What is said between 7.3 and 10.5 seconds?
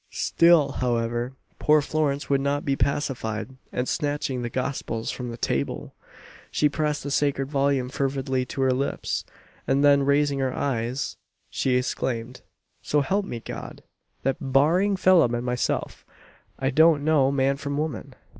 volume fervidly to her lips, and then raising